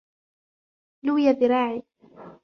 لوى 1.03 1.31
ذراعي. 1.31 1.83